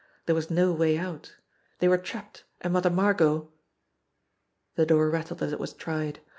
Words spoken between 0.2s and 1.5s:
There was no way out.